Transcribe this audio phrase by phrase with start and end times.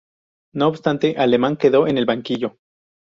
[0.55, 2.57] No obstante, Alemán quedó en el banquillo.